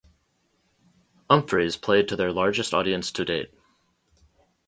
Umphrey's 1.29 1.77
played 1.77 2.07
to 2.07 2.15
their 2.15 2.31
largest 2.31 2.73
audience 2.73 3.11
to 3.11 3.23
date. 3.23 3.53